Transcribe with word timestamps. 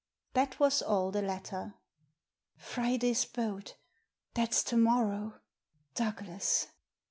That 0.33 0.59
was 0.59 0.81
all 0.81 1.11
the 1.11 1.21
letter. 1.21 1.75
Friday's 2.57 3.23
boat? 3.25 3.75
That* 4.33 4.49
s 4.49 4.63
to 4.63 4.75
morrow. 4.75 5.35
Douglas 5.93 6.65